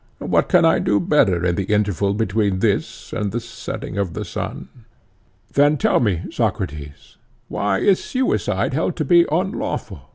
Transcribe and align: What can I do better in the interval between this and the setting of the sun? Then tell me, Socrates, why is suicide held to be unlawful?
What 0.33 0.49
can 0.49 0.65
I 0.65 0.79
do 0.79 0.99
better 0.99 1.45
in 1.45 1.53
the 1.53 1.65
interval 1.65 2.15
between 2.15 2.57
this 2.57 3.13
and 3.13 3.31
the 3.31 3.39
setting 3.39 3.99
of 3.99 4.13
the 4.15 4.25
sun? 4.25 4.67
Then 5.53 5.77
tell 5.77 5.99
me, 5.99 6.23
Socrates, 6.31 7.17
why 7.49 7.77
is 7.77 8.03
suicide 8.03 8.73
held 8.73 8.95
to 8.95 9.05
be 9.05 9.27
unlawful? 9.31 10.01